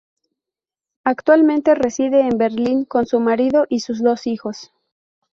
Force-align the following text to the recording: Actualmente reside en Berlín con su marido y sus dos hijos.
Actualmente 1.03 1.75
reside 1.75 2.21
en 2.21 2.35
Berlín 2.39 2.85
con 2.85 3.05
su 3.05 3.19
marido 3.19 3.67
y 3.69 3.81
sus 3.81 4.01
dos 4.01 4.25
hijos. 4.25 4.73